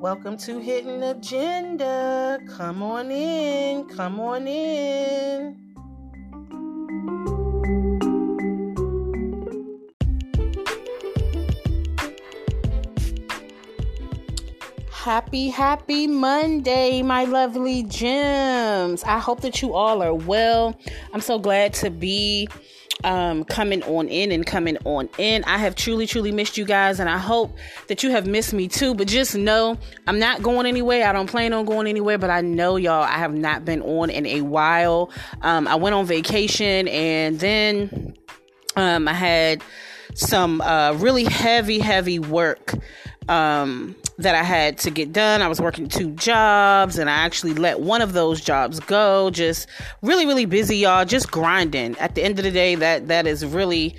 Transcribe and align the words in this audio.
Welcome 0.00 0.38
to 0.38 0.58
Hidden 0.60 1.02
Agenda. 1.02 2.38
Come 2.56 2.82
on 2.82 3.10
in. 3.10 3.84
Come 3.84 4.18
on 4.18 4.48
in. 4.48 5.54
Happy, 14.90 15.50
happy 15.50 16.06
Monday, 16.06 17.02
my 17.02 17.24
lovely 17.24 17.82
gems. 17.82 19.04
I 19.04 19.18
hope 19.18 19.42
that 19.42 19.60
you 19.60 19.74
all 19.74 20.02
are 20.02 20.14
well. 20.14 20.80
I'm 21.12 21.20
so 21.20 21.38
glad 21.38 21.74
to 21.74 21.90
be 21.90 22.48
um, 23.04 23.44
coming 23.44 23.82
on 23.84 24.08
in 24.08 24.32
and 24.32 24.46
coming 24.46 24.76
on 24.84 25.08
in. 25.18 25.44
I 25.44 25.58
have 25.58 25.74
truly, 25.74 26.06
truly 26.06 26.32
missed 26.32 26.56
you 26.56 26.64
guys, 26.64 27.00
and 27.00 27.08
I 27.08 27.18
hope 27.18 27.56
that 27.88 28.02
you 28.02 28.10
have 28.10 28.26
missed 28.26 28.52
me 28.52 28.68
too. 28.68 28.94
But 28.94 29.08
just 29.08 29.34
know 29.34 29.78
I'm 30.06 30.18
not 30.18 30.42
going 30.42 30.66
anywhere. 30.66 31.06
I 31.06 31.12
don't 31.12 31.28
plan 31.28 31.52
on 31.52 31.64
going 31.64 31.86
anywhere, 31.86 32.18
but 32.18 32.30
I 32.30 32.40
know 32.40 32.76
y'all, 32.76 33.02
I 33.02 33.18
have 33.18 33.34
not 33.34 33.64
been 33.64 33.82
on 33.82 34.10
in 34.10 34.26
a 34.26 34.42
while. 34.42 35.10
Um, 35.42 35.66
I 35.66 35.76
went 35.76 35.94
on 35.94 36.06
vacation 36.06 36.88
and 36.88 37.38
then 37.40 38.14
um, 38.76 39.08
I 39.08 39.14
had 39.14 39.62
some 40.14 40.60
uh, 40.60 40.92
really 40.94 41.24
heavy, 41.24 41.78
heavy 41.78 42.18
work 42.18 42.74
um, 43.30 43.94
that 44.18 44.34
I 44.34 44.42
had 44.42 44.76
to 44.78 44.90
get 44.90 45.12
done. 45.12 45.40
I 45.40 45.48
was 45.48 45.60
working 45.60 45.88
two 45.88 46.10
jobs 46.10 46.98
and 46.98 47.08
I 47.08 47.14
actually 47.14 47.54
let 47.54 47.80
one 47.80 48.02
of 48.02 48.12
those 48.12 48.40
jobs 48.40 48.80
go. 48.80 49.30
Just 49.30 49.68
really, 50.02 50.26
really 50.26 50.44
busy, 50.44 50.78
y'all. 50.78 51.04
Just 51.04 51.30
grinding. 51.30 51.96
At 51.98 52.16
the 52.16 52.22
end 52.22 52.38
of 52.38 52.44
the 52.44 52.50
day, 52.50 52.74
that 52.74 53.08
that 53.08 53.26
is 53.26 53.46
really 53.46 53.96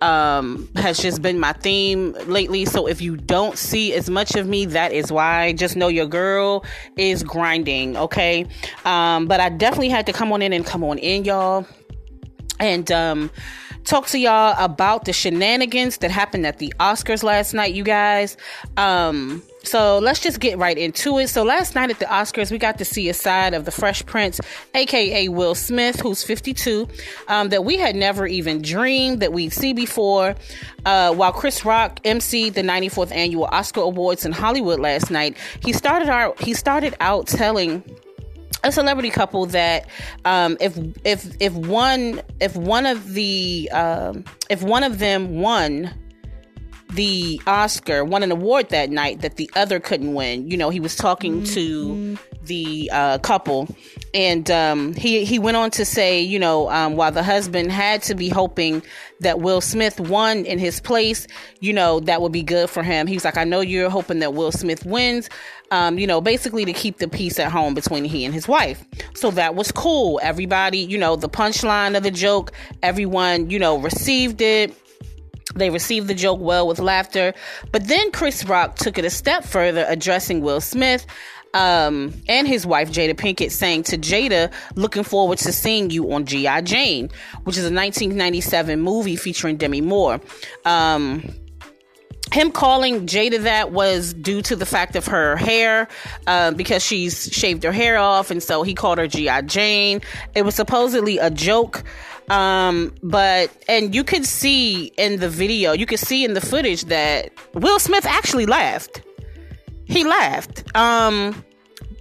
um 0.00 0.66
has 0.76 0.98
just 0.98 1.20
been 1.20 1.38
my 1.38 1.52
theme 1.52 2.16
lately 2.24 2.64
so 2.64 2.86
if 2.86 3.02
you 3.02 3.18
don't 3.18 3.58
see 3.58 3.92
as 3.92 4.08
much 4.08 4.34
of 4.34 4.46
me 4.48 4.64
that 4.64 4.92
is 4.92 5.12
why 5.12 5.52
just 5.52 5.76
know 5.76 5.88
your 5.88 6.06
girl 6.06 6.64
is 6.96 7.22
grinding 7.22 7.94
okay 7.98 8.46
um 8.86 9.26
but 9.26 9.40
i 9.40 9.50
definitely 9.50 9.90
had 9.90 10.06
to 10.06 10.12
come 10.14 10.32
on 10.32 10.40
in 10.40 10.54
and 10.54 10.64
come 10.64 10.82
on 10.82 10.96
in 10.96 11.22
y'all 11.26 11.66
and 12.58 12.90
um 12.90 13.30
talk 13.84 14.06
to 14.08 14.18
y'all 14.18 14.54
about 14.62 15.04
the 15.04 15.12
shenanigans 15.12 15.98
that 15.98 16.10
happened 16.10 16.46
at 16.46 16.58
the 16.58 16.72
Oscars 16.80 17.22
last 17.22 17.54
night, 17.54 17.74
you 17.74 17.84
guys. 17.84 18.36
Um, 18.76 19.42
so 19.62 19.98
let's 19.98 20.20
just 20.20 20.40
get 20.40 20.58
right 20.58 20.76
into 20.76 21.18
it. 21.18 21.28
So 21.28 21.42
last 21.42 21.74
night 21.74 21.90
at 21.90 21.98
the 21.98 22.06
Oscars, 22.06 22.50
we 22.50 22.58
got 22.58 22.78
to 22.78 22.84
see 22.84 23.08
a 23.08 23.14
side 23.14 23.52
of 23.52 23.64
the 23.64 23.70
Fresh 23.70 24.06
Prince, 24.06 24.40
aka 24.74 25.28
Will 25.28 25.54
Smith, 25.54 26.00
who's 26.00 26.22
52, 26.22 26.88
um, 27.28 27.50
that 27.50 27.64
we 27.64 27.76
had 27.76 27.94
never 27.94 28.26
even 28.26 28.62
dreamed 28.62 29.20
that 29.20 29.32
we'd 29.32 29.52
see 29.52 29.72
before. 29.72 30.34
Uh, 30.86 31.12
while 31.12 31.32
Chris 31.32 31.64
Rock 31.64 32.02
emceed 32.04 32.54
the 32.54 32.62
94th 32.62 33.12
annual 33.12 33.44
Oscar 33.46 33.80
Awards 33.80 34.24
in 34.24 34.32
Hollywood 34.32 34.80
last 34.80 35.10
night, 35.10 35.36
he 35.62 35.72
started 35.72 36.08
out 36.08 36.40
he 36.40 36.54
started 36.54 36.94
out 37.00 37.26
telling 37.26 37.82
a 38.62 38.72
celebrity 38.72 39.10
couple 39.10 39.46
that 39.46 39.86
um, 40.24 40.56
if 40.60 40.78
if 41.04 41.36
if 41.40 41.52
one 41.54 42.20
if 42.40 42.56
one 42.56 42.86
of 42.86 43.14
the 43.14 43.70
um, 43.72 44.24
if 44.48 44.62
one 44.62 44.84
of 44.84 44.98
them 44.98 45.40
won 45.40 45.90
the 46.94 47.40
Oscar, 47.46 48.04
won 48.04 48.22
an 48.22 48.32
award 48.32 48.70
that 48.70 48.90
night 48.90 49.20
that 49.20 49.36
the 49.36 49.50
other 49.54 49.80
couldn't 49.80 50.14
win. 50.14 50.50
You 50.50 50.56
know, 50.56 50.70
he 50.70 50.80
was 50.80 50.96
talking 50.96 51.42
mm-hmm. 51.42 51.54
to 51.54 52.18
the 52.42 52.90
uh, 52.92 53.18
couple, 53.18 53.68
and 54.12 54.50
um, 54.50 54.94
he 54.94 55.24
he 55.24 55.38
went 55.38 55.56
on 55.56 55.70
to 55.72 55.84
say, 55.84 56.20
you 56.20 56.38
know, 56.38 56.68
um, 56.70 56.96
while 56.96 57.12
the 57.12 57.22
husband 57.22 57.70
had 57.70 58.02
to 58.04 58.14
be 58.14 58.28
hoping 58.28 58.82
that 59.20 59.40
Will 59.40 59.60
Smith 59.60 60.00
won 60.00 60.44
in 60.46 60.58
his 60.58 60.80
place, 60.80 61.26
you 61.60 61.72
know, 61.72 62.00
that 62.00 62.22
would 62.22 62.32
be 62.32 62.42
good 62.42 62.70
for 62.70 62.82
him. 62.82 63.06
He 63.06 63.14
was 63.14 63.24
like, 63.24 63.36
I 63.36 63.44
know 63.44 63.60
you're 63.60 63.90
hoping 63.90 64.18
that 64.20 64.34
Will 64.34 64.52
Smith 64.52 64.84
wins, 64.84 65.28
um, 65.70 65.98
you 65.98 66.06
know, 66.06 66.20
basically 66.20 66.64
to 66.64 66.72
keep 66.72 66.98
the 66.98 67.08
peace 67.08 67.38
at 67.38 67.50
home 67.50 67.74
between 67.74 68.04
he 68.04 68.24
and 68.24 68.34
his 68.34 68.48
wife. 68.48 68.84
So 69.14 69.30
that 69.32 69.54
was 69.54 69.70
cool. 69.72 70.20
Everybody, 70.22 70.78
you 70.78 70.98
know, 70.98 71.16
the 71.16 71.28
punchline 71.28 71.96
of 71.96 72.02
the 72.02 72.10
joke, 72.10 72.52
everyone, 72.82 73.50
you 73.50 73.58
know, 73.58 73.78
received 73.78 74.40
it 74.40 74.74
they 75.56 75.68
received 75.68 76.06
the 76.06 76.14
joke 76.14 76.38
well 76.40 76.68
with 76.68 76.78
laughter. 76.78 77.34
But 77.72 77.88
then 77.88 78.12
Chris 78.12 78.44
Rock 78.44 78.76
took 78.76 78.98
it 78.98 79.04
a 79.04 79.10
step 79.10 79.44
further, 79.44 79.84
addressing 79.88 80.42
Will 80.42 80.60
Smith 80.60 81.04
um, 81.54 82.14
and 82.28 82.46
his 82.46 82.66
wife, 82.66 82.90
Jada 82.90 83.14
Pinkett, 83.14 83.50
saying 83.50 83.84
to 83.84 83.98
Jada, 83.98 84.52
looking 84.76 85.02
forward 85.02 85.38
to 85.38 85.52
seeing 85.52 85.90
you 85.90 86.12
on 86.12 86.24
G.I. 86.24 86.60
Jane, 86.62 87.10
which 87.44 87.56
is 87.56 87.64
a 87.64 87.74
1997 87.74 88.80
movie 88.80 89.16
featuring 89.16 89.56
Demi 89.56 89.80
Moore. 89.80 90.20
Um, 90.64 91.22
him 92.32 92.52
calling 92.52 93.06
Jada 93.06 93.42
that 93.42 93.72
was 93.72 94.14
due 94.14 94.42
to 94.42 94.56
the 94.56 94.66
fact 94.66 94.96
of 94.96 95.06
her 95.06 95.36
hair, 95.36 95.88
uh, 96.26 96.52
because 96.52 96.84
she's 96.84 97.28
shaved 97.32 97.62
her 97.64 97.72
hair 97.72 97.98
off, 97.98 98.30
and 98.30 98.42
so 98.42 98.62
he 98.62 98.74
called 98.74 98.98
her 98.98 99.06
G.I. 99.06 99.42
Jane. 99.42 100.00
It 100.34 100.42
was 100.42 100.54
supposedly 100.54 101.18
a 101.18 101.30
joke. 101.30 101.82
Um, 102.28 102.94
but 103.02 103.50
and 103.68 103.92
you 103.92 104.04
could 104.04 104.24
see 104.24 104.92
in 104.96 105.18
the 105.18 105.28
video, 105.28 105.72
you 105.72 105.84
could 105.84 105.98
see 105.98 106.24
in 106.24 106.34
the 106.34 106.40
footage 106.40 106.84
that 106.84 107.32
Will 107.54 107.80
Smith 107.80 108.06
actually 108.06 108.46
laughed. 108.46 109.02
He 109.86 110.04
laughed. 110.04 110.64
Um, 110.76 111.44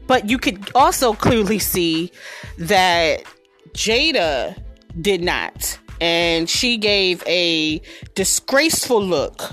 but 0.06 0.30
you 0.30 0.38
could 0.38 0.72
also 0.76 1.14
clearly 1.14 1.60
see 1.60 2.12
that 2.60 3.24
Jada 3.74 4.62
did 5.02 5.22
not. 5.22 5.80
And 6.02 6.50
she 6.50 6.78
gave 6.78 7.24
a 7.28 7.82
disgraceful 8.16 9.04
look 9.04 9.52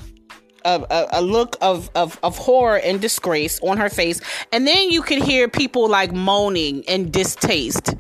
a, 0.66 1.20
a, 1.20 1.22
look 1.22 1.56
of, 1.60 1.90
of, 1.94 2.18
of 2.22 2.36
horror 2.36 2.78
and 2.78 3.00
disgrace 3.00 3.60
on 3.60 3.78
her 3.78 3.88
face. 3.88 4.20
And 4.52 4.66
then 4.66 4.90
you 4.90 5.02
could 5.02 5.22
hear 5.22 5.48
people 5.48 5.88
like 5.88 6.12
moaning 6.12 6.84
and 6.88 7.12
distaste 7.12 7.94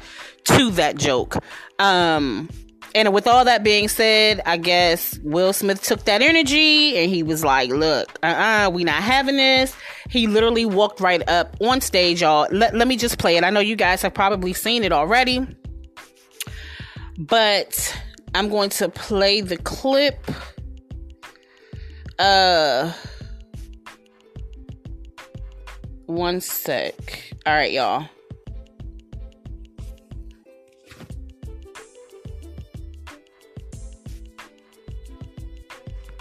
to 0.44 0.70
that 0.72 0.96
joke. 0.96 1.36
Um, 1.78 2.48
and 2.94 3.12
with 3.12 3.26
all 3.26 3.44
that 3.44 3.62
being 3.62 3.88
said, 3.88 4.40
I 4.46 4.56
guess 4.56 5.18
Will 5.18 5.52
Smith 5.52 5.82
took 5.82 6.04
that 6.04 6.22
energy 6.22 6.96
and 6.96 7.10
he 7.10 7.22
was 7.22 7.44
like, 7.44 7.68
look, 7.70 8.08
uh-uh, 8.22 8.70
we 8.70 8.84
not 8.84 9.02
having 9.02 9.36
this. 9.36 9.76
He 10.08 10.26
literally 10.26 10.64
walked 10.64 11.00
right 11.00 11.26
up 11.28 11.56
on 11.60 11.82
stage, 11.82 12.22
y'all. 12.22 12.48
Let, 12.50 12.74
let 12.74 12.88
me 12.88 12.96
just 12.96 13.18
play 13.18 13.36
it. 13.36 13.44
I 13.44 13.50
know 13.50 13.60
you 13.60 13.76
guys 13.76 14.00
have 14.00 14.14
probably 14.14 14.54
seen 14.54 14.82
it 14.82 14.92
already. 14.92 15.46
But 17.18 17.96
I'm 18.34 18.48
going 18.48 18.70
to 18.70 18.88
play 18.88 19.40
the 19.40 19.56
clip. 19.56 20.18
Uh 22.18 22.92
one 26.06 26.40
sec. 26.40 27.34
All 27.44 27.52
right, 27.52 27.72
y'all. 27.72 28.08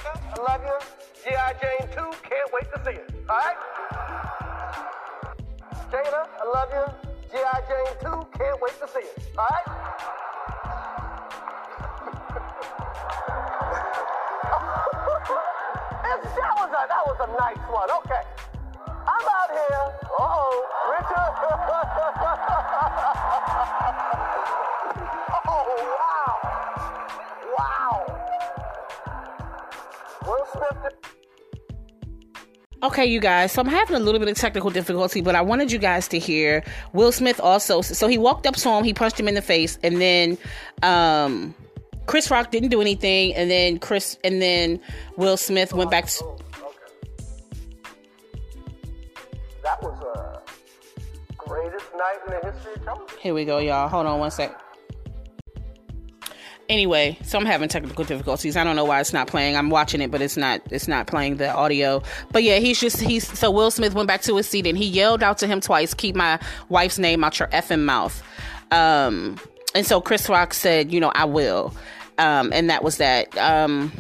I 0.06 0.42
love 0.42 0.62
you. 0.64 0.80
G.I. 1.24 1.54
Jane 1.62 1.88
2, 1.92 1.96
can't 1.96 2.52
wait 2.54 2.68
to 2.74 2.82
see 2.84 2.98
it. 3.00 3.10
All 3.30 3.38
right? 3.38 3.56
Jada, 5.92 6.28
I 6.40 6.46
love 6.54 6.70
you. 6.74 6.86
G.I. 7.32 7.62
Jane 7.68 7.96
2, 8.02 8.28
can't 8.38 8.62
wait 8.62 8.80
to 8.82 8.88
see 8.88 9.00
it. 9.00 9.32
All 9.38 9.48
right? 9.50 10.25
A, 16.76 16.88
that 16.88 17.04
was 17.08 17.18
a 17.24 17.28
nice 17.40 17.64
one. 17.72 17.90
Okay. 18.04 18.24
I'm 19.08 19.28
out 19.32 19.50
here. 19.52 19.86
Uh-oh. 20.20 20.66
Richard. 20.92 21.34
oh, 25.48 25.64
wow. 25.96 26.34
Wow. 27.58 27.96
Will 30.26 30.46
Smith. 30.52 30.94
Okay, 32.84 33.06
you 33.06 33.20
guys. 33.20 33.52
So 33.54 33.62
I'm 33.62 33.68
having 33.68 33.96
a 33.96 34.00
little 34.00 34.20
bit 34.20 34.28
of 34.28 34.36
technical 34.36 34.70
difficulty, 34.70 35.22
but 35.22 35.34
I 35.36 35.42
wanted 35.42 35.72
you 35.72 35.80
guys 35.80 36.08
to 36.10 36.20
hear 36.20 36.64
Will 36.94 37.12
Smith 37.12 37.40
also. 37.40 37.82
So 37.82 38.08
he 38.08 38.18
walked 38.18 38.46
up 38.46 38.56
to 38.56 38.70
him, 38.70 38.84
he 38.84 38.94
punched 38.94 39.20
him 39.20 39.28
in 39.28 39.36
the 39.36 39.42
face, 39.42 39.80
and 39.82 40.02
then 40.02 40.38
um, 40.84 41.56
Chris 42.06 42.30
Rock 42.30 42.52
didn't 42.52 42.70
do 42.70 42.82
anything, 42.82 43.34
and 43.34 43.50
then 43.50 43.80
Chris 43.80 44.18
and 44.24 44.42
then 44.42 44.80
Will 45.18 45.38
Smith 45.38 45.74
went 45.74 45.90
back 45.90 46.08
to. 46.08 46.36
Night 52.06 52.20
in 52.26 52.34
the 52.34 52.52
history 52.52 52.74
of 52.74 52.84
television. 52.84 53.20
Here 53.20 53.34
we 53.34 53.46
go, 53.46 53.58
y'all. 53.60 53.88
Hold 53.88 54.06
on 54.06 54.20
one 54.20 54.32
sec. 54.32 54.62
Anyway, 56.68 57.18
so 57.24 57.38
I'm 57.38 57.46
having 57.46 57.70
technical 57.70 58.04
difficulties. 58.06 58.58
I 58.58 58.64
don't 58.64 58.76
know 58.76 58.86
why 58.86 59.00
it's 59.00 59.14
not 59.14 59.28
playing. 59.28 59.56
I'm 59.56 59.70
watching 59.70 60.02
it, 60.02 60.10
but 60.10 60.22
it's 60.22 60.36
not 60.36 60.62
it's 60.72 60.88
not 60.88 61.06
playing 61.06 61.38
the 61.38 61.54
audio. 61.54 62.02
But 62.32 62.42
yeah, 62.42 62.58
he's 62.58 62.80
just 62.80 63.00
he's 63.00 63.28
so 63.38 63.52
Will 63.52 63.70
Smith 63.70 63.94
went 63.94 64.08
back 64.08 64.24
to 64.24 64.36
his 64.36 64.48
seat 64.48 64.66
and 64.66 64.78
he 64.78 64.86
yelled 64.86 65.22
out 65.22 65.38
to 65.40 65.48
him 65.48 65.62
twice, 65.62 65.94
keep 65.94 66.16
my 66.16 66.40
wife's 66.70 66.98
name 66.98 67.24
out 67.24 67.38
your 67.38 67.50
effing 67.50 67.84
mouth. 67.84 68.22
Um 68.72 69.40
and 69.76 69.86
so 69.86 70.02
Chris 70.02 70.28
Rock 70.28 70.56
said, 70.56 70.92
you 70.92 71.00
know, 71.00 71.12
I 71.14 71.26
will. 71.26 71.72
Um 72.18 72.52
and 72.52 72.72
that 72.72 72.84
was 72.84 72.98
that. 72.98 73.36
Um 73.38 73.92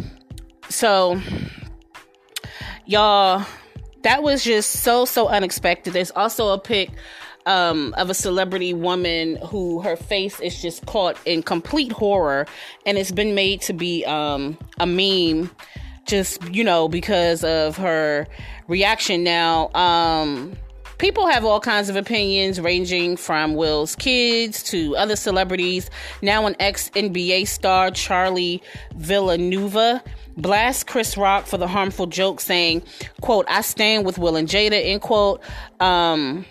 so 0.68 1.22
y'all 2.88 3.46
that 4.02 4.24
was 4.24 4.44
just 4.44 4.81
so 4.81 5.06
so 5.06 5.28
unexpected. 5.28 5.94
There's 5.94 6.12
also 6.12 6.52
a 6.52 6.57
pic 6.57 6.90
um, 7.45 7.94
of 7.97 8.09
a 8.09 8.13
celebrity 8.13 8.74
woman 8.74 9.38
who 9.38 9.81
her 9.81 9.95
face 9.95 10.39
is 10.39 10.62
just 10.62 10.86
caught 10.86 11.18
in 11.25 11.44
complete 11.44 11.92
horror, 11.92 12.45
and 12.86 12.97
it's 12.97 13.12
been 13.12 13.36
made 13.36 13.62
to 13.62 13.74
be 13.74 14.03
um, 14.06 14.57
a 14.80 14.86
meme, 14.86 15.51
just 16.06 16.44
you 16.53 16.63
know 16.63 16.88
because 16.88 17.44
of 17.44 17.77
her 17.77 18.27
reaction. 18.68 19.24
Now, 19.24 19.69
um, 19.74 20.56
people 20.97 21.27
have 21.27 21.45
all 21.45 21.59
kinds 21.59 21.89
of 21.89 21.95
opinions, 21.95 22.59
ranging 22.59 23.18
from 23.18 23.56
Will's 23.56 23.95
kids 23.95 24.63
to 24.63 24.95
other 24.95 25.15
celebrities. 25.15 25.89
Now, 26.21 26.45
an 26.47 26.56
ex 26.59 26.89
NBA 26.92 27.47
star, 27.47 27.92
Charlie 27.92 28.62
Villanueva 28.95 30.03
blast 30.38 30.88
Chris 30.88 31.15
Rock 31.15 31.45
for 31.45 31.57
the 31.57 31.68
harmful 31.68 32.07
joke, 32.07 32.42
saying, 32.42 32.83
"quote 33.21 33.45
I 33.47 33.62
stand 33.62 34.06
with 34.06 34.18
Will 34.18 34.36
and 34.36 34.47
Jada." 34.47 34.83
End 34.83 35.01
quote. 35.01 35.42
Um, 35.80 36.45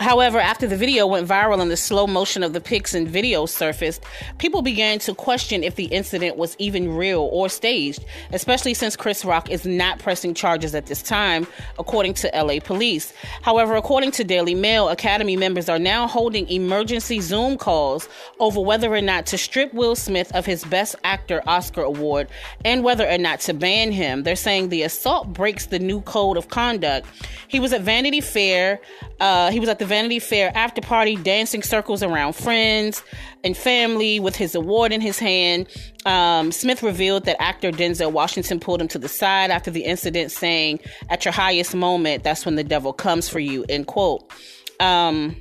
However, 0.00 0.38
after 0.38 0.66
the 0.66 0.78
video 0.78 1.06
went 1.06 1.28
viral 1.28 1.60
and 1.60 1.70
the 1.70 1.76
slow 1.76 2.06
motion 2.06 2.42
of 2.42 2.54
the 2.54 2.60
pics 2.60 2.94
and 2.94 3.06
videos 3.06 3.50
surfaced, 3.50 4.02
people 4.38 4.62
began 4.62 4.98
to 5.00 5.14
question 5.14 5.62
if 5.62 5.76
the 5.76 5.84
incident 5.84 6.38
was 6.38 6.56
even 6.58 6.96
real 6.96 7.28
or 7.30 7.50
staged, 7.50 8.06
especially 8.32 8.72
since 8.72 8.96
Chris 8.96 9.26
Rock 9.26 9.50
is 9.50 9.66
not 9.66 9.98
pressing 9.98 10.32
charges 10.32 10.74
at 10.74 10.86
this 10.86 11.02
time, 11.02 11.46
according 11.78 12.14
to 12.14 12.30
LA 12.34 12.60
police. 12.60 13.12
However, 13.42 13.76
according 13.76 14.12
to 14.12 14.24
Daily 14.24 14.54
Mail, 14.54 14.88
Academy 14.88 15.36
members 15.36 15.68
are 15.68 15.78
now 15.78 16.08
holding 16.08 16.48
emergency 16.48 17.20
Zoom 17.20 17.58
calls 17.58 18.08
over 18.38 18.58
whether 18.58 18.90
or 18.94 19.02
not 19.02 19.26
to 19.26 19.36
strip 19.36 19.74
Will 19.74 19.94
Smith 19.94 20.34
of 20.34 20.46
his 20.46 20.64
Best 20.64 20.96
Actor 21.04 21.42
Oscar 21.46 21.82
award 21.82 22.28
and 22.64 22.82
whether 22.82 23.06
or 23.06 23.18
not 23.18 23.40
to 23.40 23.52
ban 23.52 23.92
him. 23.92 24.22
They're 24.22 24.34
saying 24.34 24.70
the 24.70 24.82
assault 24.82 25.34
breaks 25.34 25.66
the 25.66 25.78
new 25.78 26.00
code 26.00 26.38
of 26.38 26.48
conduct. 26.48 27.06
He 27.48 27.60
was 27.60 27.74
at 27.74 27.82
Vanity 27.82 28.22
Fair. 28.22 28.80
Uh, 29.18 29.50
he 29.50 29.60
was 29.60 29.68
at 29.68 29.78
the 29.78 29.89
Vanity 29.90 30.20
Fair 30.20 30.52
after 30.56 30.80
party, 30.80 31.16
dancing 31.16 31.64
circles 31.64 32.00
around 32.00 32.34
friends 32.34 33.02
and 33.42 33.56
family 33.56 34.20
with 34.20 34.36
his 34.36 34.54
award 34.54 34.92
in 34.92 35.00
his 35.00 35.18
hand. 35.18 35.66
Um, 36.06 36.52
Smith 36.52 36.84
revealed 36.84 37.24
that 37.24 37.42
actor 37.42 37.72
Denzel 37.72 38.12
Washington 38.12 38.60
pulled 38.60 38.80
him 38.80 38.86
to 38.86 39.00
the 39.00 39.08
side 39.08 39.50
after 39.50 39.68
the 39.68 39.84
incident, 39.84 40.30
saying, 40.30 40.78
At 41.08 41.24
your 41.24 41.32
highest 41.32 41.74
moment, 41.74 42.22
that's 42.22 42.46
when 42.46 42.54
the 42.54 42.62
devil 42.62 42.92
comes 42.92 43.28
for 43.28 43.40
you, 43.40 43.64
end 43.68 43.88
quote. 43.88 44.32
Um, 44.78 45.34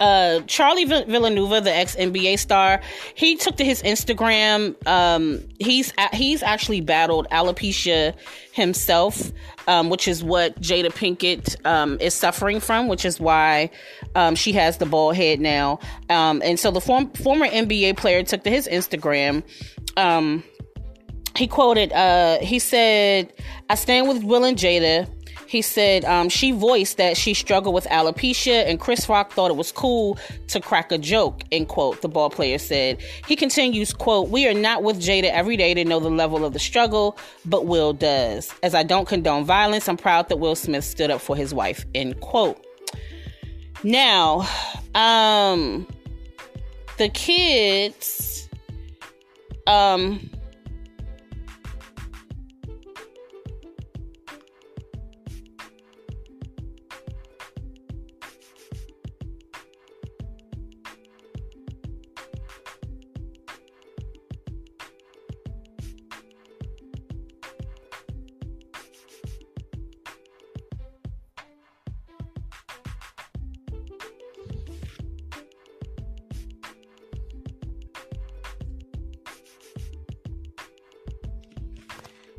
uh, 0.00 0.40
Charlie 0.46 0.84
Villanueva, 0.84 1.60
the 1.60 1.74
ex 1.74 1.96
NBA 1.96 2.38
star, 2.38 2.80
he 3.14 3.36
took 3.36 3.56
to 3.56 3.64
his 3.64 3.82
Instagram. 3.82 4.74
Um, 4.86 5.40
he's 5.58 5.92
he's 6.12 6.42
actually 6.42 6.80
battled 6.80 7.28
alopecia 7.30 8.14
himself, 8.52 9.32
um, 9.66 9.90
which 9.90 10.08
is 10.08 10.22
what 10.22 10.60
Jada 10.60 10.90
Pinkett 10.90 11.56
um, 11.66 11.98
is 12.00 12.14
suffering 12.14 12.60
from, 12.60 12.88
which 12.88 13.04
is 13.04 13.20
why 13.20 13.70
um, 14.14 14.34
she 14.34 14.52
has 14.52 14.78
the 14.78 14.86
bald 14.86 15.16
head 15.16 15.40
now. 15.40 15.78
Um, 16.08 16.40
and 16.44 16.58
so 16.58 16.70
the 16.70 16.80
form, 16.80 17.10
former 17.12 17.46
NBA 17.46 17.96
player 17.96 18.22
took 18.22 18.44
to 18.44 18.50
his 18.50 18.68
Instagram. 18.68 19.42
Um, 19.96 20.42
he 21.36 21.48
quoted, 21.48 21.92
uh, 21.92 22.38
he 22.40 22.58
said, 22.58 23.32
"I 23.68 23.74
stand 23.74 24.08
with 24.08 24.22
Will 24.22 24.44
and 24.44 24.56
Jada." 24.56 25.08
He 25.54 25.62
said 25.62 26.04
um, 26.04 26.28
she 26.30 26.50
voiced 26.50 26.96
that 26.96 27.16
she 27.16 27.32
struggled 27.32 27.76
with 27.76 27.84
alopecia, 27.84 28.68
and 28.68 28.80
Chris 28.80 29.08
Rock 29.08 29.32
thought 29.32 29.52
it 29.52 29.56
was 29.56 29.70
cool 29.70 30.18
to 30.48 30.60
crack 30.60 30.90
a 30.90 30.98
joke. 30.98 31.44
End 31.52 31.68
quote. 31.68 32.02
The 32.02 32.08
ball 32.08 32.28
player 32.28 32.58
said. 32.58 33.00
He 33.28 33.36
continues, 33.36 33.92
"quote 33.92 34.30
We 34.30 34.48
are 34.48 34.52
not 34.52 34.82
with 34.82 35.00
Jada 35.00 35.30
every 35.30 35.56
day 35.56 35.72
to 35.72 35.84
know 35.84 36.00
the 36.00 36.10
level 36.10 36.44
of 36.44 36.54
the 36.54 36.58
struggle, 36.58 37.16
but 37.44 37.66
Will 37.66 37.92
does. 37.92 38.52
As 38.64 38.74
I 38.74 38.82
don't 38.82 39.06
condone 39.06 39.44
violence, 39.44 39.88
I'm 39.88 39.96
proud 39.96 40.28
that 40.30 40.38
Will 40.40 40.56
Smith 40.56 40.82
stood 40.82 41.12
up 41.12 41.20
for 41.20 41.36
his 41.36 41.54
wife." 41.54 41.86
End 41.94 42.18
quote. 42.18 42.60
Now, 43.84 44.48
um, 44.96 45.86
the 46.98 47.10
kids, 47.10 48.48
um 49.68 50.28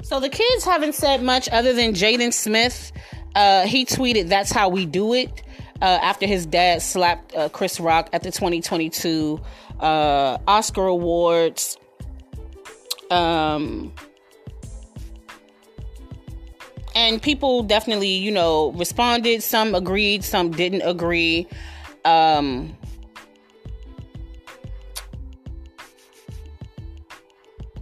So 0.06 0.20
the 0.20 0.30
kids 0.30 0.64
haven't 0.64 0.94
said 0.94 1.24
much 1.24 1.50
other 1.50 1.74
than 1.74 1.94
Jaden 1.96 2.32
Smith. 2.32 2.92
Uh, 3.34 3.66
he 3.66 3.86
tweeted, 3.86 4.30
"That's 4.30 4.52
how 4.52 4.70
we 4.70 4.86
do 4.86 5.16
it." 5.16 5.42
Uh, 5.82 5.86
after 5.86 6.28
his 6.28 6.46
dad 6.46 6.84
slapped 6.84 7.34
uh, 7.34 7.50
Chris 7.50 7.80
Rock 7.80 8.10
at 8.14 8.22
the 8.22 8.30
2022 8.30 9.42
uh, 9.80 10.38
Oscar 10.48 10.86
Awards. 10.86 11.80
Um, 13.10 13.92
and 16.94 17.20
people 17.20 17.64
definitely, 17.64 18.14
you 18.14 18.30
know, 18.30 18.74
responded. 18.74 19.42
Some 19.42 19.74
agreed, 19.74 20.24
some 20.24 20.52
didn't 20.52 20.84
agree. 20.84 21.48
Um, 22.06 22.78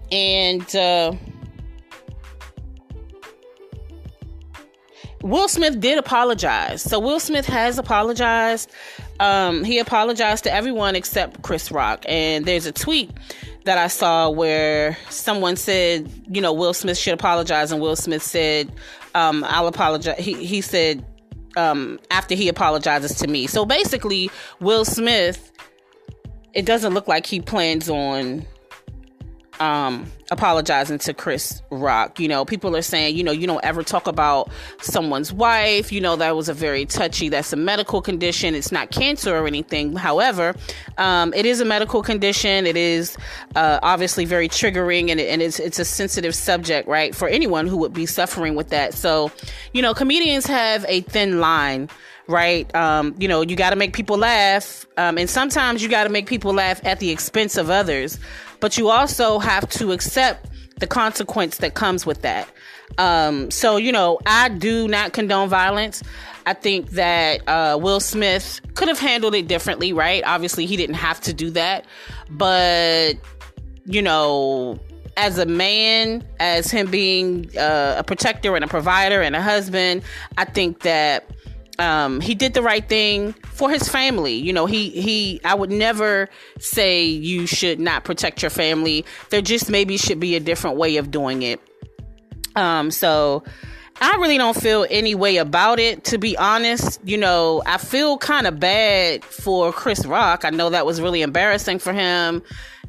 and 0.09 0.73
Will 5.23 5.47
Smith 5.47 5.79
did 5.79 5.97
apologize. 5.97 6.81
So 6.81 6.99
Will 6.99 7.19
Smith 7.19 7.45
has 7.45 7.79
apologized. 7.79 8.69
Um, 9.21 9.63
he 9.63 9.79
apologized 9.79 10.43
to 10.43 10.53
everyone 10.53 10.95
except 10.95 11.41
Chris 11.41 11.71
Rock. 11.71 12.05
And 12.07 12.45
there's 12.45 12.65
a 12.65 12.73
tweet 12.73 13.09
that 13.63 13.77
I 13.77 13.87
saw 13.87 14.29
where 14.29 14.97
someone 15.09 15.55
said, 15.55 16.11
you 16.29 16.41
know, 16.41 16.51
Will 16.51 16.73
Smith 16.73 16.97
should 16.97 17.13
apologize, 17.13 17.71
and 17.71 17.81
Will 17.81 17.95
Smith 17.95 18.21
said, 18.21 18.69
um, 19.15 19.45
"I'll 19.47 19.68
apologize." 19.68 20.18
He 20.19 20.45
he 20.45 20.59
said 20.59 21.06
um, 21.56 21.99
after 22.11 22.35
he 22.35 22.49
apologizes 22.49 23.15
to 23.19 23.27
me. 23.27 23.47
So 23.47 23.65
basically, 23.65 24.30
Will 24.59 24.83
Smith, 24.83 25.51
it 26.53 26.65
doesn't 26.65 26.94
look 26.94 27.07
like 27.07 27.25
he 27.25 27.39
plans 27.39 27.89
on 27.89 28.45
um, 29.60 30.12
apologizing 30.31 30.98
to 31.00 31.14
Chris 31.14 31.62
Rock. 31.69 32.19
You 32.19 32.28
know, 32.28 32.45
people 32.45 32.76
are 32.76 32.81
saying, 32.81 33.16
you 33.16 33.24
know, 33.24 33.31
you 33.31 33.48
don't 33.48 33.64
ever 33.64 33.83
talk 33.83 34.07
about 34.07 34.50
someone's 34.81 35.31
wife. 35.31 35.92
You 35.92 36.02
know, 36.02 36.16
that 36.16 36.36
was 36.36 36.50
a 36.50 36.54
very 36.54 36.86
touchy, 36.86 37.30
that's 37.30 37.54
a 37.54 37.56
medical 37.56 38.02
condition. 38.02 38.56
It's 38.56 38.72
not 38.72 38.92
cancer 38.92 39.36
or 39.36 39.48
anything. 39.48 39.95
However, 39.95 40.56
um, 40.98 41.33
it 41.33 41.45
is 41.45 41.62
a 41.62 41.66
medical 41.66 42.02
condition. 42.02 42.66
It 42.66 42.78
is 42.78 43.18
uh, 43.56 43.80
obviously 43.83 44.26
very 44.26 44.50
triggering 44.50 45.10
and, 45.10 45.19
it, 45.19 45.30
and 45.30 45.42
it's, 45.42 45.60
it's 45.60 45.80
a 45.80 45.86
sensitive 45.86 46.36
subject, 46.36 46.88
right, 46.88 47.16
for 47.16 47.28
anyone 47.28 47.68
who 47.68 47.78
would 47.78 47.94
be 47.94 48.06
suffering 48.06 48.56
with 48.56 48.69
that. 48.69 48.94
So, 48.94 49.31
you 49.74 49.81
know, 49.81 49.94
comedians 49.94 50.45
have 50.48 50.86
a 50.88 51.02
thin 51.02 51.40
line 51.40 51.90
right? 52.28 52.74
Um, 52.74 53.16
you 53.19 53.28
know, 53.28 53.42
you 53.42 53.56
got 53.56 53.72
to 53.72 53.76
make 53.76 53.94
people 53.94 54.18
laugh. 54.18 54.86
Um, 54.98 55.18
and 55.18 55.30
sometimes 55.30 55.83
you 55.83 55.90
got 55.90 56.06
to 56.06 56.10
make 56.10 56.26
people 56.26 56.54
laugh 56.54 56.80
at 56.86 57.00
the 57.00 57.10
expense 57.10 57.57
of 57.57 57.69
others 57.69 58.18
but 58.63 58.77
you 58.77 58.87
also 58.87 59.39
have 59.39 59.67
to 59.67 59.91
accept 59.91 60.47
the 60.77 60.87
consequence 60.87 61.57
that 61.57 61.73
comes 61.73 62.05
with 62.05 62.21
that. 62.21 62.47
Um, 62.97 63.51
so, 63.51 63.75
you 63.75 63.91
know, 63.91 64.19
I 64.25 64.47
do 64.47 64.87
not 64.87 65.11
condone 65.11 65.49
violence. 65.49 66.01
I 66.45 66.53
think 66.53 66.91
that 66.91 67.45
uh, 67.45 67.77
Will 67.77 67.99
Smith 67.99 68.61
could 68.75 68.87
have 68.87 68.99
handled 68.99 69.35
it 69.35 69.49
differently, 69.49 69.91
right? 69.91 70.23
Obviously, 70.25 70.65
he 70.65 70.77
didn't 70.77 70.95
have 70.95 71.19
to 71.21 71.33
do 71.33 71.49
that. 71.49 71.83
But, 72.29 73.15
you 73.83 74.01
know, 74.01 74.79
as 75.17 75.37
a 75.39 75.45
man, 75.45 76.23
as 76.39 76.71
him 76.71 76.89
being 76.89 77.49
uh, 77.57 77.95
a 77.97 78.03
protector 78.05 78.55
and 78.55 78.63
a 78.63 78.69
provider 78.69 79.21
and 79.21 79.35
a 79.35 79.41
husband, 79.41 80.03
I 80.37 80.45
think 80.45 80.83
that 80.83 81.29
um, 81.80 82.21
he 82.21 82.35
did 82.35 82.53
the 82.53 82.61
right 82.61 82.87
thing 82.87 83.33
for 83.33 83.69
his 83.69 83.87
family. 83.87 84.33
You 84.33 84.53
know, 84.53 84.65
he 84.65 84.89
he. 84.89 85.42
I 85.44 85.56
would 85.56 85.71
never 85.71 86.30
say 86.59 87.06
you 87.06 87.47
should 87.47 87.80
not 87.80 88.03
protect 88.03 88.42
your 88.42 88.51
family. 88.51 89.06
There 89.30 89.42
just 89.42 89.69
maybe 89.69 89.97
should 89.97 90.19
be 90.19 90.35
a 90.35 90.39
different 90.39 90.77
way 90.77 90.97
of 90.97 91.09
doing 91.09 91.42
it. 91.42 91.59
Um, 92.56 92.92
so 92.92 93.44
I 94.01 94.18
really 94.18 94.37
don't 94.37 94.56
feel 94.56 94.85
any 94.89 95.15
way 95.15 95.37
about 95.37 95.80
it. 95.80 96.03
To 96.06 96.18
be 96.18 96.37
honest, 96.37 96.99
you 97.03 97.18
know, 97.18 97.63
I 97.65 97.77
feel 97.77 98.18
kind 98.18 98.45
of 98.45 98.59
bad 98.59 99.23
for 99.23 99.71
Chris 99.71 100.06
Rock. 100.06 100.45
I 100.45 100.51
know 100.51 100.69
that 100.69 100.85
was 100.85 101.01
really 101.01 101.23
embarrassing 101.23 101.80
for 101.80 101.94
him, 101.94 102.44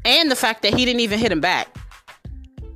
and 0.05 0.31
the 0.31 0.37
fact 0.37 0.63
that 0.63 0.75
he 0.75 0.85
didn't 0.85 1.01
even 1.01 1.19
hit 1.19 1.33
him 1.33 1.41
back 1.41 1.75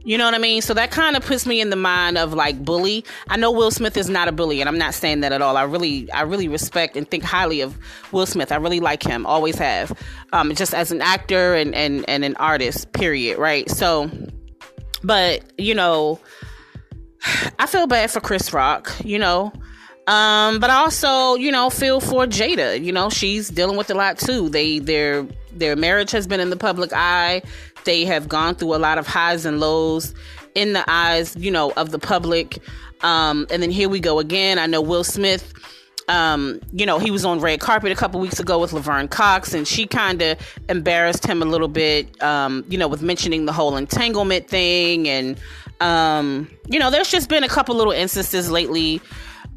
You 0.09 0.17
know 0.17 0.25
what 0.25 0.33
I 0.33 0.39
mean? 0.39 0.63
So 0.63 0.73
that 0.73 0.91
kind 0.91 1.17
of 1.19 1.23
puts 1.27 1.45
me 1.45 1.61
in 1.61 1.69
the 1.69 1.77
mind 1.77 2.17
of 2.17 2.33
like 2.33 2.65
bully. 2.65 3.05
I 3.29 3.37
know 3.37 3.51
Will 3.51 3.71
Smith 3.71 3.95
is 3.95 4.09
not 4.09 4.27
a 4.27 4.33
bully, 4.33 4.63
and 4.63 4.67
I'm 4.67 4.79
not 4.79 4.95
saying 4.95 5.21
that 5.21 5.33
at 5.33 5.43
all. 5.43 5.59
I 5.59 5.65
really, 5.65 6.11
I 6.13 6.23
really 6.23 6.49
respect 6.49 6.97
and 6.97 7.07
think 7.07 7.25
highly 7.25 7.61
of 7.61 7.77
Will 8.11 8.25
Smith. 8.25 8.51
I 8.51 8.57
really 8.57 8.81
like 8.81 9.03
him, 9.03 9.27
always 9.27 9.59
have, 9.59 9.93
um, 10.33 10.55
just 10.55 10.73
as 10.73 10.91
an 10.93 11.03
actor 11.03 11.53
and 11.53 11.75
and 11.75 12.09
and 12.09 12.25
an 12.25 12.37
artist. 12.37 12.91
Period. 12.95 13.37
Right. 13.37 13.69
So, 13.69 14.11
but 15.05 15.45
you 15.59 15.75
know, 15.75 16.19
I 17.59 17.67
feel 17.67 17.87
bad 17.87 18.11
for 18.11 18.21
Chris 18.21 18.51
Rock. 18.55 18.91
You 19.05 19.19
know. 19.19 19.53
Um, 20.09 20.59
but 20.59 20.71
also, 20.71 21.35
you 21.35 21.53
know, 21.53 21.69
feel 21.69 22.01
for 22.01 22.25
Jada. 22.27 22.83
You 22.83 22.93
know, 22.93 23.11
she's 23.11 23.51
dealing 23.51 23.77
with 23.77 23.91
a 23.91 23.95
lot 23.95 24.19
too. 24.19 24.49
They 24.49 24.79
their 24.79 25.27
their 25.53 25.77
marriage 25.77 26.11
has 26.13 26.27
been 26.27 26.41
in 26.41 26.49
the 26.49 26.57
public 26.57 26.93
eye. 26.95 27.43
They 27.85 28.07
have 28.07 28.27
gone 28.27 28.55
through 28.55 28.75
a 28.75 28.79
lot 28.79 28.97
of 28.97 29.07
highs 29.07 29.45
and 29.45 29.61
lows 29.61 30.15
in 30.55 30.73
the 30.73 30.83
eyes, 30.91 31.37
you 31.37 31.51
know, 31.51 31.73
of 31.77 31.91
the 31.91 31.99
public. 31.99 32.59
Um, 33.03 33.47
and 33.51 33.63
then 33.63 33.71
here 33.71 33.91
we 33.91 34.01
go 34.01 34.19
again. 34.19 34.59
I 34.59 34.65
know 34.65 34.81
Will 34.81 35.05
Smith. 35.05 35.53
Um, 36.09 36.61
you 36.73 36.87
know, 36.87 36.99
he 36.99 37.11
was 37.11 37.27
on 37.27 37.39
red 37.41 37.61
carpet 37.61 37.93
a 37.93 37.95
couple 37.95 38.19
weeks 38.19 38.41
ago 38.41 38.59
with 38.59 38.73
Laverne 38.73 39.09
Cox, 39.09 39.53
and 39.53 39.69
she 39.69 39.87
kind 39.87 40.23
of 40.23 40.39
embarrassed 40.71 41.27
him 41.27 41.43
a 41.43 41.45
little 41.45 41.69
bit, 41.69 42.23
um, 42.23 42.65
you 42.71 42.79
know, 42.79 42.89
with 42.89 43.03
mentioning 43.03 43.45
the 43.45 43.53
whole 43.53 43.77
entanglement 43.77 44.49
thing. 44.49 45.07
And, 45.07 45.39
um, 45.83 46.51
you 46.67 46.79
know, 46.79 46.91
there's 46.91 47.11
just 47.11 47.29
been 47.29 47.45
a 47.45 47.49
couple 47.49 47.75
little 47.75 47.93
instances 47.93 48.51
lately 48.51 49.03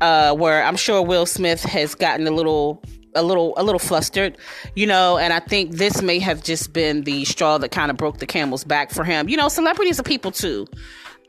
uh, 0.02 0.34
where 0.34 0.64
I'm 0.64 0.76
sure 0.76 1.02
Will 1.02 1.26
Smith 1.26 1.64
has 1.64 1.96
gotten 1.96 2.28
a 2.28 2.32
little 2.32 2.84
a 3.14 3.24
little 3.24 3.54
a 3.58 3.64
little 3.64 3.80
flustered, 3.80 4.38
you 4.76 4.88
know, 4.88 5.18
and 5.18 5.34
I 5.34 5.40
think 5.40 5.76
this 5.76 6.02
may 6.02 6.20
have 6.20 6.44
just 6.44 6.74
been 6.74 7.04
the 7.04 7.26
straw 7.26 7.58
that 7.58 7.70
kind 7.70 7.92
of 7.92 7.98
broke 7.98 8.18
the 8.20 8.26
camel's 8.26 8.64
back 8.64 8.92
for 8.92 9.04
him. 9.04 9.30
You 9.30 9.38
know, 9.38 9.50
celebrities 9.50 10.00
are 10.00 10.04
people 10.04 10.32
too. 10.32 10.68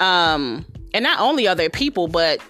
Um 0.00 0.64
and 0.94 1.02
not 1.02 1.20
only 1.20 1.48
are 1.48 1.54
they 1.54 1.68
people, 1.68 2.08
but 2.08 2.40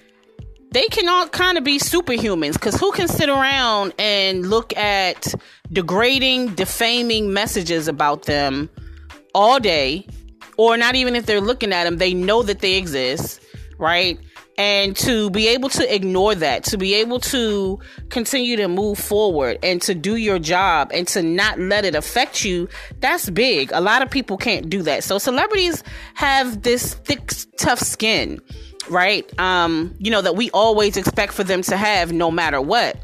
they 0.73 0.87
can 0.87 1.09
all 1.09 1.29
kind 1.29 1.59
of 1.59 1.64
be 1.64 1.79
superhumans 1.79 2.55
because 2.55 2.75
who 2.76 2.93
can 2.93 3.09
sit 3.09 3.29
around 3.29 3.93
and 3.99 4.49
look 4.49 4.76
at 4.76 5.35
degrading, 5.71 6.55
defaming 6.55 7.33
messages 7.33 7.88
about 7.88 8.25
them 8.25 8.71
all 9.35 9.61
day, 9.61 10.07
or 10.57 10.76
not 10.76 10.95
even 10.95 11.14
if 11.14 11.26
they're 11.26 11.41
looking 11.41 11.73
at 11.73 11.85
them, 11.85 11.99
they 11.99 12.14
know 12.14 12.43
that 12.43 12.61
they 12.61 12.75
exist, 12.75 13.41
right? 13.79 14.19
And 14.62 14.95
to 14.95 15.28
be 15.31 15.49
able 15.49 15.69
to 15.69 15.92
ignore 15.92 16.37
that 16.37 16.62
to 16.62 16.78
be 16.78 16.95
able 16.95 17.19
to 17.19 17.81
continue 18.11 18.54
to 18.54 18.69
move 18.69 18.97
forward 18.97 19.59
and 19.61 19.83
to 19.83 19.92
do 19.92 20.14
your 20.14 20.38
job 20.38 20.88
and 20.95 21.09
to 21.09 21.21
not 21.21 21.59
let 21.59 21.85
it 21.85 21.97
affect 21.97 22.45
you 22.45 22.69
that's 23.00 23.28
big. 23.28 23.73
A 23.73 23.81
lot 23.81 24.02
of 24.02 24.11
people 24.11 24.37
can't 24.37 24.71
do 24.71 24.83
that. 24.83 25.02
So 25.02 25.19
celebrities 25.19 25.83
have 26.14 26.62
this 26.62 26.95
thick 26.95 27.33
tough 27.59 27.81
skin 27.81 28.40
right? 28.88 29.26
Um 29.40 29.97
you 29.99 30.12
know 30.12 30.23
that 30.23 30.37
we 30.37 30.49
always 30.52 30.97
expect 30.97 31.33
for 31.33 31.42
them 31.42 31.62
to 31.62 31.76
have 31.76 32.12
no 32.12 32.31
matter 32.31 32.61
what. 32.61 32.97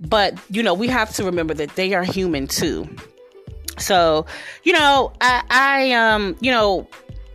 But 0.00 0.40
you 0.48 0.64
know 0.64 0.74
we 0.74 0.88
have 0.88 1.14
to 1.14 1.24
remember 1.24 1.54
that 1.54 1.76
they 1.76 1.94
are 1.94 2.02
human 2.02 2.48
too. 2.48 2.88
So 3.78 4.26
you 4.64 4.72
know 4.72 5.12
i 5.20 5.44
i 5.50 5.92
um 5.92 6.36
you 6.40 6.50
know 6.50 6.88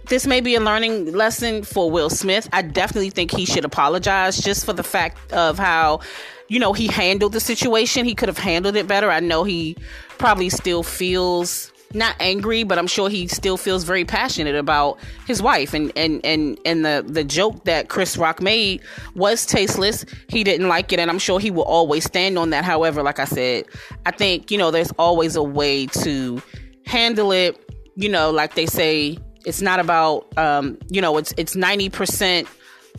this 0.07 0.27
may 0.27 0.41
be 0.41 0.55
a 0.55 0.59
learning 0.59 1.13
lesson 1.13 1.63
for 1.63 1.89
Will 1.89 2.09
Smith. 2.09 2.47
I 2.53 2.61
definitely 2.61 3.09
think 3.09 3.31
he 3.31 3.45
should 3.45 3.65
apologize 3.65 4.37
just 4.37 4.65
for 4.65 4.73
the 4.73 4.83
fact 4.83 5.31
of 5.33 5.57
how, 5.57 6.01
you 6.47 6.59
know, 6.59 6.73
he 6.73 6.87
handled 6.87 7.33
the 7.33 7.39
situation. 7.39 8.05
He 8.05 8.15
could 8.15 8.29
have 8.29 8.37
handled 8.37 8.75
it 8.75 8.87
better. 8.87 9.09
I 9.09 9.19
know 9.19 9.43
he 9.43 9.77
probably 10.17 10.49
still 10.49 10.83
feels 10.83 11.71
not 11.93 12.15
angry, 12.19 12.63
but 12.63 12.77
I'm 12.77 12.87
sure 12.87 13.09
he 13.09 13.27
still 13.27 13.57
feels 13.57 13.83
very 13.83 14.05
passionate 14.05 14.55
about 14.55 14.99
his 15.25 15.41
wife. 15.41 15.73
And 15.73 15.91
and 15.95 16.23
and 16.25 16.59
and 16.65 16.85
the 16.85 17.03
the 17.07 17.23
joke 17.23 17.63
that 17.65 17.89
Chris 17.89 18.17
Rock 18.17 18.41
made 18.41 18.81
was 19.15 19.45
tasteless. 19.45 20.05
He 20.27 20.43
didn't 20.43 20.67
like 20.67 20.91
it, 20.91 20.99
and 20.99 21.09
I'm 21.09 21.19
sure 21.19 21.39
he 21.39 21.51
will 21.51 21.63
always 21.63 22.03
stand 22.03 22.37
on 22.37 22.49
that. 22.51 22.65
However, 22.65 23.01
like 23.01 23.19
I 23.19 23.25
said, 23.25 23.65
I 24.05 24.11
think 24.11 24.51
you 24.51 24.57
know 24.57 24.71
there's 24.71 24.91
always 24.99 25.35
a 25.35 25.43
way 25.43 25.87
to 25.87 26.41
handle 26.85 27.31
it. 27.31 27.59
You 27.95 28.09
know, 28.09 28.29
like 28.29 28.55
they 28.55 28.65
say, 28.65 29.17
it's 29.45 29.61
not 29.61 29.79
about 29.79 30.37
um, 30.37 30.77
you 30.89 31.01
know 31.01 31.17
it's 31.17 31.33
it's 31.37 31.55
90% 31.55 32.47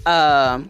uh, 0.04 0.62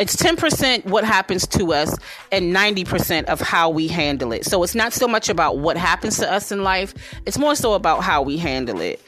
it's 0.00 0.16
10% 0.16 0.86
what 0.86 1.04
happens 1.04 1.46
to 1.46 1.72
us 1.72 1.96
and 2.32 2.54
90% 2.54 3.24
of 3.24 3.40
how 3.40 3.70
we 3.70 3.86
handle 3.86 4.32
it. 4.32 4.44
So 4.44 4.64
it's 4.64 4.74
not 4.74 4.92
so 4.92 5.06
much 5.06 5.28
about 5.28 5.58
what 5.58 5.76
happens 5.76 6.18
to 6.18 6.30
us 6.30 6.50
in 6.50 6.64
life, 6.64 6.94
it's 7.26 7.38
more 7.38 7.54
so 7.54 7.74
about 7.74 8.02
how 8.02 8.20
we 8.22 8.36
handle 8.36 8.80
it. 8.80 9.00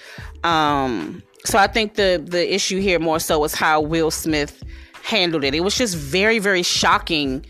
Um, 0.44 1.22
so 1.44 1.58
I 1.58 1.66
think 1.68 1.94
the 1.94 2.22
the 2.24 2.54
issue 2.54 2.80
here 2.80 2.98
more 2.98 3.20
so 3.20 3.42
is 3.44 3.54
how 3.54 3.80
Will 3.80 4.10
Smith 4.10 4.64
handled 5.02 5.44
it. 5.44 5.54
It 5.54 5.60
was 5.60 5.76
just 5.76 5.96
very 5.96 6.38
very 6.38 6.62
shocking 6.62 7.44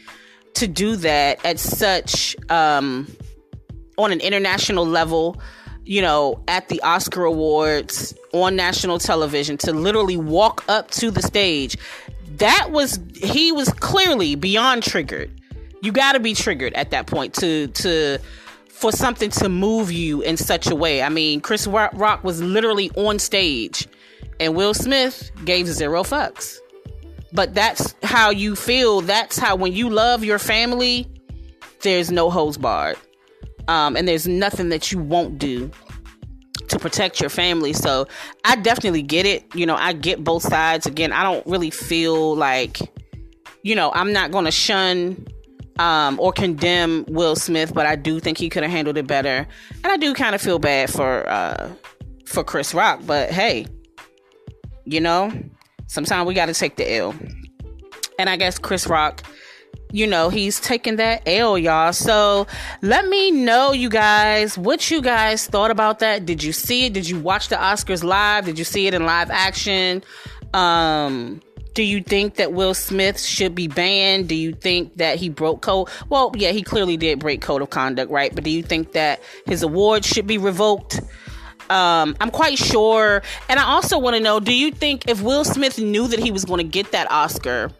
to 0.54 0.66
do 0.66 0.96
that 0.96 1.42
at 1.44 1.58
such 1.58 2.36
um, 2.50 3.06
on 3.98 4.12
an 4.12 4.20
international 4.20 4.86
level 4.86 5.40
you 5.86 6.02
know, 6.02 6.42
at 6.48 6.68
the 6.68 6.82
Oscar 6.82 7.24
Awards 7.24 8.12
on 8.32 8.56
national 8.56 8.98
television 8.98 9.56
to 9.58 9.72
literally 9.72 10.16
walk 10.16 10.64
up 10.68 10.90
to 10.90 11.10
the 11.10 11.22
stage. 11.22 11.78
That 12.36 12.70
was 12.72 12.98
he 13.14 13.52
was 13.52 13.70
clearly 13.70 14.34
beyond 14.34 14.82
triggered. 14.82 15.30
You 15.82 15.92
got 15.92 16.12
to 16.12 16.20
be 16.20 16.34
triggered 16.34 16.74
at 16.74 16.90
that 16.90 17.06
point 17.06 17.34
to 17.34 17.68
to 17.68 18.18
for 18.68 18.92
something 18.92 19.30
to 19.30 19.48
move 19.48 19.90
you 19.92 20.22
in 20.22 20.36
such 20.36 20.66
a 20.66 20.74
way. 20.74 21.02
I 21.02 21.08
mean, 21.08 21.40
Chris 21.40 21.66
Rock 21.66 22.22
was 22.24 22.42
literally 22.42 22.90
on 22.96 23.18
stage 23.18 23.86
and 24.40 24.54
Will 24.54 24.74
Smith 24.74 25.30
gave 25.44 25.66
zero 25.68 26.02
fucks. 26.02 26.58
But 27.32 27.54
that's 27.54 27.94
how 28.02 28.30
you 28.30 28.56
feel. 28.56 29.00
That's 29.00 29.38
how 29.38 29.56
when 29.56 29.72
you 29.72 29.88
love 29.88 30.24
your 30.24 30.38
family, 30.38 31.06
there's 31.82 32.10
no 32.10 32.28
hose 32.28 32.58
barred 32.58 32.98
um, 33.68 33.96
and 33.96 34.06
there's 34.06 34.26
nothing 34.26 34.68
that 34.70 34.92
you 34.92 34.98
won't 34.98 35.38
do 35.38 35.70
to 36.68 36.78
protect 36.78 37.20
your 37.20 37.30
family. 37.30 37.72
So 37.72 38.06
I 38.44 38.56
definitely 38.56 39.02
get 39.02 39.26
it. 39.26 39.44
You 39.54 39.66
know, 39.66 39.76
I 39.76 39.92
get 39.92 40.24
both 40.24 40.42
sides. 40.42 40.86
Again, 40.86 41.12
I 41.12 41.22
don't 41.22 41.46
really 41.46 41.70
feel 41.70 42.34
like, 42.34 42.78
you 43.62 43.74
know, 43.74 43.92
I'm 43.92 44.12
not 44.12 44.30
going 44.30 44.44
to 44.46 44.50
shun 44.50 45.26
um, 45.78 46.18
or 46.18 46.32
condemn 46.32 47.04
Will 47.08 47.36
Smith, 47.36 47.74
but 47.74 47.86
I 47.86 47.96
do 47.96 48.20
think 48.20 48.38
he 48.38 48.48
could 48.48 48.62
have 48.62 48.72
handled 48.72 48.96
it 48.96 49.06
better. 49.06 49.46
And 49.84 49.92
I 49.92 49.96
do 49.96 50.14
kind 50.14 50.34
of 50.34 50.40
feel 50.40 50.58
bad 50.58 50.90
for 50.90 51.28
uh, 51.28 51.70
for 52.24 52.42
Chris 52.42 52.74
Rock. 52.74 53.00
But 53.06 53.30
hey, 53.30 53.66
you 54.84 55.00
know, 55.00 55.32
sometimes 55.86 56.26
we 56.26 56.34
got 56.34 56.46
to 56.46 56.54
take 56.54 56.76
the 56.76 56.94
L. 56.94 57.14
And 58.18 58.30
I 58.30 58.36
guess 58.36 58.58
Chris 58.58 58.86
Rock 58.86 59.22
you 59.92 60.06
know, 60.06 60.28
he's 60.28 60.60
taking 60.60 60.96
that 60.96 61.22
L, 61.26 61.56
y'all. 61.56 61.92
So 61.92 62.46
let 62.82 63.06
me 63.08 63.30
know, 63.30 63.72
you 63.72 63.88
guys, 63.88 64.58
what 64.58 64.90
you 64.90 65.00
guys 65.00 65.46
thought 65.46 65.70
about 65.70 66.00
that. 66.00 66.26
Did 66.26 66.42
you 66.42 66.52
see 66.52 66.86
it? 66.86 66.92
Did 66.92 67.08
you 67.08 67.18
watch 67.18 67.48
the 67.48 67.56
Oscars 67.56 68.02
live? 68.02 68.44
Did 68.44 68.58
you 68.58 68.64
see 68.64 68.86
it 68.86 68.94
in 68.94 69.06
live 69.06 69.30
action? 69.30 70.02
Um, 70.54 71.40
do 71.74 71.82
you 71.82 72.02
think 72.02 72.36
that 72.36 72.52
Will 72.52 72.72
Smith 72.72 73.20
should 73.20 73.54
be 73.54 73.68
banned? 73.68 74.28
Do 74.28 74.34
you 74.34 74.52
think 74.52 74.96
that 74.96 75.18
he 75.18 75.28
broke 75.28 75.60
code? 75.60 75.88
Well, 76.08 76.32
yeah, 76.34 76.52
he 76.52 76.62
clearly 76.62 76.96
did 76.96 77.18
break 77.18 77.42
code 77.42 77.60
of 77.60 77.70
conduct, 77.70 78.10
right? 78.10 78.34
But 78.34 78.44
do 78.44 78.50
you 78.50 78.62
think 78.62 78.92
that 78.92 79.22
his 79.44 79.62
award 79.62 80.04
should 80.04 80.26
be 80.26 80.38
revoked? 80.38 81.00
Um, 81.68 82.16
I'm 82.20 82.30
quite 82.30 82.58
sure. 82.58 83.22
And 83.48 83.60
I 83.60 83.64
also 83.64 83.98
want 83.98 84.16
to 84.16 84.22
know 84.22 84.40
do 84.40 84.54
you 84.54 84.70
think 84.70 85.08
if 85.08 85.20
Will 85.20 85.44
Smith 85.44 85.78
knew 85.78 86.08
that 86.08 86.18
he 86.18 86.30
was 86.30 86.44
going 86.44 86.64
to 86.64 86.70
get 86.70 86.92
that 86.92 87.10
Oscar, 87.10 87.70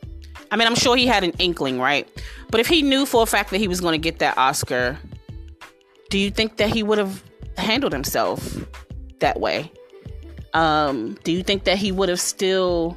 I 0.51 0.57
mean, 0.57 0.67
I'm 0.67 0.75
sure 0.75 0.97
he 0.97 1.07
had 1.07 1.25
an 1.25 1.33
inkling, 1.39 1.81
right? 1.81 2.09
But 2.51 2.61
if 2.61 2.67
he 2.67 2.83
knew 2.83 3.07
for 3.07 3.23
a 3.23 3.27
fact 3.27 3.51
that 3.51 3.59
he 3.59 3.69
was 3.69 3.81
going 3.81 3.93
to 3.93 3.99
get 3.99 4.19
that 4.21 4.37
Oscar, 4.39 4.99
do 6.11 6.19
you 6.19 6.31
think 6.31 6.57
that 6.59 6.71
he 6.71 6.83
would 6.83 6.99
have 6.99 7.23
handled 7.57 7.93
himself 7.93 8.57
that 9.21 9.41
way? 9.41 9.73
Um, 10.55 11.19
do 11.25 11.33
you 11.33 11.43
think 11.43 11.65
that 11.65 11.79
he 11.79 11.93
would 11.93 12.09
have 12.09 12.21
still 12.21 12.97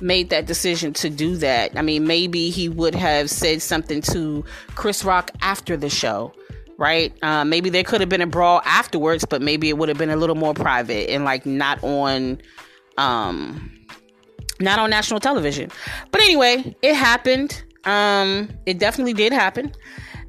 made 0.00 0.30
that 0.30 0.46
decision 0.46 0.92
to 0.94 1.10
do 1.10 1.36
that? 1.36 1.76
I 1.76 1.82
mean, 1.82 2.06
maybe 2.06 2.50
he 2.50 2.68
would 2.68 2.94
have 2.94 3.28
said 3.28 3.60
something 3.60 4.00
to 4.02 4.44
Chris 4.74 5.04
Rock 5.04 5.30
after 5.42 5.76
the 5.76 5.90
show, 5.90 6.32
right? 6.78 7.12
Uh, 7.22 7.44
maybe 7.44 7.68
there 7.68 7.84
could 7.84 8.00
have 8.00 8.08
been 8.08 8.22
a 8.22 8.26
brawl 8.26 8.62
afterwards, 8.64 9.24
but 9.24 9.42
maybe 9.42 9.68
it 9.68 9.76
would 9.76 9.88
have 9.88 9.98
been 9.98 10.10
a 10.10 10.16
little 10.16 10.36
more 10.36 10.54
private 10.54 11.10
and 11.10 11.24
like 11.24 11.44
not 11.44 11.82
on 11.82 12.40
um 12.96 13.77
not 14.60 14.78
on 14.78 14.90
national 14.90 15.20
television. 15.20 15.70
But 16.10 16.20
anyway, 16.22 16.74
it 16.82 16.94
happened. 16.94 17.62
Um, 17.84 18.50
it 18.66 18.78
definitely 18.78 19.14
did 19.14 19.32
happen. 19.32 19.72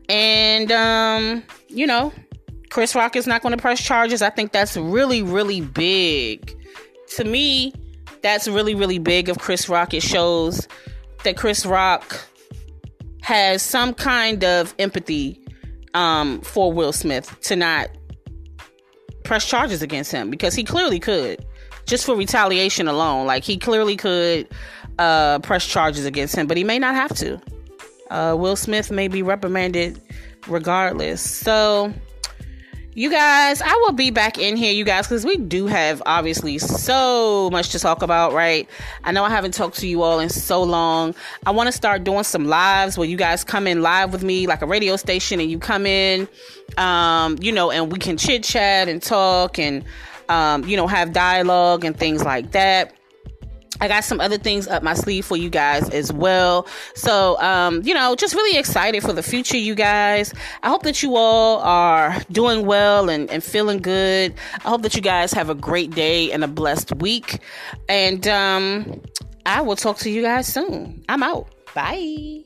And 0.08 0.72
um, 0.72 1.44
you 1.68 1.86
know, 1.86 2.14
Chris 2.70 2.96
Rock 2.96 3.16
is 3.16 3.28
not 3.28 3.42
going 3.42 3.56
to 3.56 3.62
press 3.62 3.82
charges. 3.82 4.22
I 4.22 4.30
think 4.30 4.52
that's 4.52 4.78
really, 4.78 5.22
really 5.22 5.62
big. 5.62 6.56
To 7.16 7.24
me, 7.24 7.74
that's 8.22 8.48
really, 8.48 8.76
really 8.76 9.00
big 9.00 9.30
of 9.30 9.40
Chris 9.40 9.70
Rock. 9.70 9.94
It 9.94 10.04
shows 10.04 10.68
that 11.24 11.38
Chris 11.38 11.66
Rock 11.66 12.20
has 13.22 13.62
some 13.62 13.94
kind 13.94 14.44
of 14.44 14.74
empathy 14.80 15.44
um, 15.94 16.42
for 16.42 16.72
Will 16.72 16.94
Smith 16.94 17.40
to 17.42 17.56
not 17.56 17.90
press 19.24 19.48
charges 19.48 19.82
against 19.82 20.12
him 20.12 20.30
because 20.30 20.56
he 20.56 20.64
clearly 20.64 21.00
could 21.00 21.46
just 21.90 22.06
for 22.06 22.16
retaliation 22.16 22.88
alone. 22.88 23.26
Like 23.26 23.44
he 23.44 23.58
clearly 23.58 23.98
could 23.98 24.48
uh, 24.98 25.40
press 25.40 25.66
charges 25.66 26.06
against 26.06 26.36
him, 26.36 26.48
but 26.48 26.56
he 26.56 26.64
may 26.64 26.80
not 26.80 26.96
have 26.96 27.16
to. 27.18 27.42
Uh, 28.10 28.36
Will 28.38 28.56
Smith 28.56 28.92
may 28.92 29.08
be 29.08 29.22
reprimanded 29.22 30.02
regardless. 30.48 31.22
So 31.22 31.94
you 32.94 33.10
guys, 33.10 33.62
I 33.62 33.74
will 33.86 33.94
be 33.94 34.10
back 34.10 34.38
in 34.38 34.58
here, 34.58 34.74
you 34.74 34.84
guys, 34.84 35.08
because 35.08 35.24
we 35.24 35.38
do 35.38 35.68
have 35.68 36.02
obviously 36.06 36.58
so 36.58 37.50
much 37.52 37.70
to 37.70 37.80
talk 37.80 38.02
about, 38.02 38.34
right? 38.34 38.68
I 39.04 39.12
know 39.12 39.24
I 39.24 39.30
haven't 39.30 39.54
talked 39.54 39.78
to 39.78 39.88
you 39.88 40.02
all 40.02 40.20
in 40.20 40.30
so 40.30 40.62
long. 40.62 41.16
I 41.46 41.52
want 41.52 41.68
to 41.68 41.72
start 41.72 42.04
doing 42.04 42.24
some 42.24 42.46
lives 42.46 42.98
where 42.98 43.08
you 43.08 43.16
guys 43.16 43.44
come 43.44 43.68
in 43.68 43.82
live 43.82 44.12
with 44.12 44.24
me, 44.24 44.48
like 44.48 44.62
a 44.62 44.66
radio 44.66 44.96
station, 44.96 45.40
and 45.40 45.50
you 45.50 45.60
come 45.60 45.86
in, 45.86 46.28
um, 46.78 47.38
you 47.40 47.52
know, 47.52 47.72
and 47.72 47.92
we 47.92 48.00
can 48.00 48.18
chit 48.18 48.44
chat 48.44 48.90
and 48.90 49.02
talk 49.02 49.58
and, 49.58 49.84
um, 50.30 50.64
you 50.66 50.78
know, 50.78 50.88
have 50.88 51.12
dialogue 51.12 51.84
and 51.84 51.98
things 51.98 52.24
like 52.24 52.52
that. 52.52 52.94
I 53.82 53.88
got 53.88 54.04
some 54.04 54.20
other 54.20 54.38
things 54.38 54.68
up 54.68 54.84
my 54.84 54.94
sleeve 54.94 55.26
for 55.26 55.38
you 55.38 55.50
guys 55.50 55.90
as 55.90 56.12
well. 56.12 56.68
So, 56.96 57.40
um, 57.40 57.82
you 57.84 57.94
know, 57.94 58.16
just 58.16 58.34
really 58.34 58.58
excited 58.58 59.04
for 59.04 59.14
the 59.14 59.24
future, 59.24 59.58
you 59.58 59.74
guys. 59.74 60.34
I 60.64 60.70
hope 60.70 60.84
that 60.84 61.02
you 61.02 61.16
all 61.16 61.60
are 61.60 62.22
doing 62.32 62.66
well 62.66 63.10
and, 63.10 63.30
and 63.30 63.44
feeling 63.44 63.80
good. 63.80 64.34
I 64.66 64.70
hope 64.70 64.82
that 64.82 64.96
you 64.96 65.02
guys 65.02 65.32
have 65.34 65.50
a 65.50 65.56
great 65.56 65.92
day 65.92 66.32
and 66.32 66.44
a 66.44 66.48
blessed 66.48 66.96
week. 66.98 67.40
And 67.88 68.28
um, 68.28 69.02
I 69.46 69.62
will 69.62 69.78
talk 69.78 69.98
to 70.00 70.10
you 70.10 70.24
guys 70.24 70.48
soon. 70.48 71.04
I'm 71.08 71.24
out. 71.24 71.48
Bye. 71.74 72.44